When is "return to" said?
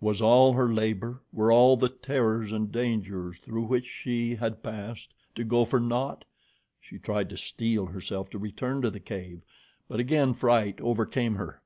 8.38-8.90